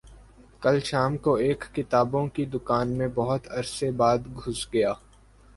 [0.61, 4.93] کل شام کو ایک کتابوں کی دکان میں بہت عرصے بعد گھس گیا